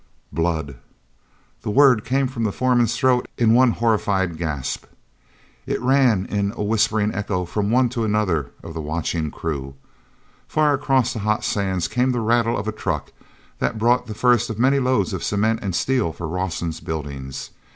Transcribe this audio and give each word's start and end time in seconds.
"Blood!" 0.33 0.77
The 1.61 1.69
word 1.69 2.03
came 2.03 2.25
from 2.27 2.43
the 2.43 2.51
foreman's 2.51 2.97
throat 2.97 3.27
in 3.37 3.53
one 3.53 3.69
horrified 3.73 4.35
gasp. 4.35 4.85
It 5.67 5.79
ran 5.79 6.25
in 6.25 6.53
a 6.55 6.63
whispering 6.63 7.13
echo 7.13 7.45
from 7.45 7.69
one 7.69 7.87
to 7.89 8.03
another 8.03 8.49
of 8.63 8.73
the 8.73 8.81
watching 8.81 9.29
crew. 9.29 9.75
From 10.47 10.47
far 10.47 10.73
across 10.73 11.13
the 11.13 11.19
hot 11.19 11.43
sands 11.43 11.87
came 11.87 12.13
the 12.13 12.19
rattle 12.19 12.57
of 12.57 12.67
a 12.67 12.71
truck 12.71 13.11
that 13.59 13.77
brought 13.77 14.07
the 14.07 14.15
first 14.15 14.49
of 14.49 14.57
many 14.57 14.79
loads 14.79 15.13
of 15.13 15.23
cement 15.23 15.59
and 15.61 15.75
steel 15.75 16.11
for 16.13 16.27
Rawson's 16.27 16.79
buildings. 16.79 17.51